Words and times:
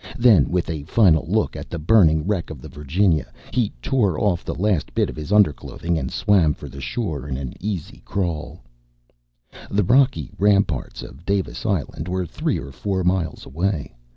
Then, 0.17 0.49
with 0.49 0.67
a 0.67 0.81
final 0.85 1.27
look 1.29 1.55
at 1.55 1.69
the 1.69 1.77
burning 1.77 2.25
wreck 2.25 2.49
of 2.49 2.59
the 2.59 2.67
Virginia, 2.69 3.31
he 3.53 3.71
tore 3.83 4.19
off 4.19 4.43
the 4.43 4.55
last 4.55 4.95
bit 4.95 5.11
of 5.11 5.15
his 5.15 5.31
underclothing 5.31 5.99
and 5.99 6.09
swam 6.11 6.55
for 6.55 6.67
the 6.67 6.81
shore 6.81 7.27
in 7.27 7.37
an 7.37 7.53
easy 7.59 8.01
crawl. 8.03 8.63
The 9.69 9.83
rocky 9.83 10.31
ramparts 10.39 11.03
of 11.03 11.23
Davis 11.23 11.67
Island 11.67 12.07
were 12.07 12.25
three 12.25 12.57
or 12.57 12.71
four 12.71 13.03
miles 13.03 13.45
away. 13.45 13.93